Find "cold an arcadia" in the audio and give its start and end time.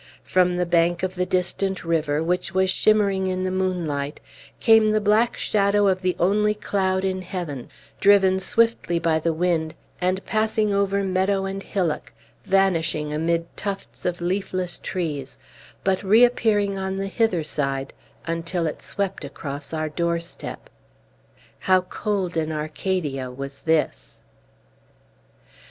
21.81-23.29